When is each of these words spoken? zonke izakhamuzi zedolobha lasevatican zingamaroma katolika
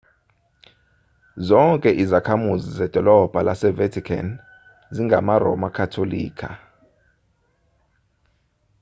zonke 1.49 1.89
izakhamuzi 2.03 2.67
zedolobha 2.77 3.39
lasevatican 3.47 4.27
zingamaroma 4.95 5.67
katolika 5.77 6.47